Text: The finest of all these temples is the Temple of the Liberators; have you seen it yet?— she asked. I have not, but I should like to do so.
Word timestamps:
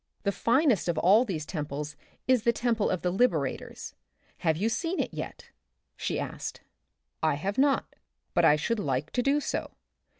The 0.23 0.31
finest 0.31 0.87
of 0.87 0.97
all 0.97 1.25
these 1.25 1.45
temples 1.45 1.95
is 2.27 2.41
the 2.41 2.51
Temple 2.51 2.89
of 2.89 3.03
the 3.03 3.11
Liberators; 3.11 3.93
have 4.39 4.57
you 4.57 4.67
seen 4.67 4.99
it 4.99 5.13
yet?— 5.13 5.51
she 5.95 6.19
asked. 6.19 6.61
I 7.21 7.35
have 7.35 7.59
not, 7.59 7.95
but 8.33 8.43
I 8.43 8.55
should 8.55 8.79
like 8.79 9.11
to 9.11 9.21
do 9.21 9.39
so. 9.39 9.75